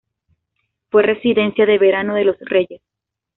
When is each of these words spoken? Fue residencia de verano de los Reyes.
Fue 0.89 1.03
residencia 1.03 1.67
de 1.67 1.77
verano 1.77 2.15
de 2.15 2.23
los 2.25 2.35
Reyes. 2.39 2.81